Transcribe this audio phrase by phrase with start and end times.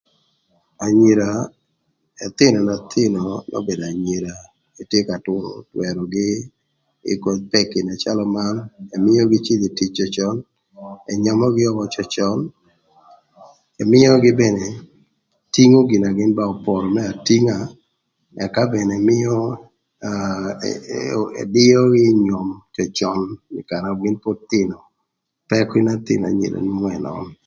[0.85, 1.27] Anyira,
[2.25, 3.19] ëthïnö n'athïnö
[3.51, 4.33] n'obedo anyira
[4.81, 6.29] etye ka türö twërögï
[7.11, 8.55] ï koth peki na calö man:
[8.95, 10.35] Ëmïögï cïdhö ï tic cöcön,
[11.11, 12.39] ënyömögï ökö cöcön,
[13.83, 14.67] ëmïögï bene
[15.53, 17.57] tingo gin na gïn ba oporo më atinga
[18.45, 19.33] ëka mene ëmïö
[20.09, 23.19] aa ee a ëdïögï ï nyom cöcön
[23.59, 24.75] ï karë na gïn pod thïnö.
[25.49, 27.27] Peki n'ëthïnö anyira nwongo ënön.